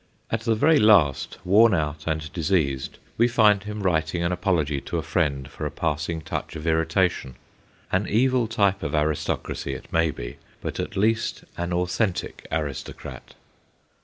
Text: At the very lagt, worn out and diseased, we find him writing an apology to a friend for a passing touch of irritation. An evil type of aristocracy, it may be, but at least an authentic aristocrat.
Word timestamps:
At 0.31 0.39
the 0.41 0.55
very 0.55 0.79
lagt, 0.79 1.37
worn 1.45 1.75
out 1.75 2.07
and 2.07 2.33
diseased, 2.33 2.97
we 3.19 3.27
find 3.27 3.61
him 3.65 3.83
writing 3.83 4.23
an 4.23 4.31
apology 4.31 4.81
to 4.81 4.97
a 4.97 5.03
friend 5.03 5.47
for 5.47 5.63
a 5.67 5.69
passing 5.69 6.21
touch 6.21 6.55
of 6.55 6.65
irritation. 6.65 7.35
An 7.91 8.07
evil 8.07 8.47
type 8.47 8.81
of 8.81 8.95
aristocracy, 8.95 9.75
it 9.75 9.93
may 9.93 10.09
be, 10.09 10.37
but 10.59 10.79
at 10.79 10.97
least 10.97 11.43
an 11.55 11.71
authentic 11.71 12.47
aristocrat. 12.51 13.35